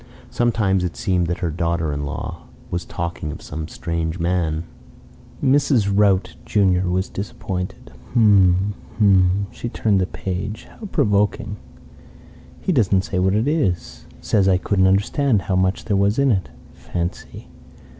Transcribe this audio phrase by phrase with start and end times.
[0.31, 4.63] Sometimes it seemed that her daughter in law was talking of some strange man.
[5.45, 5.91] Mrs.
[5.95, 7.91] Rout junior was disappointed.
[8.13, 8.73] "H'm.
[8.97, 10.65] H'm." She turned the page.
[10.79, 11.57] "How provoking!
[12.61, 14.07] He doesn't say what it is.
[14.21, 16.49] Says I couldn't understand how much there was in it.
[16.73, 17.49] Fancy!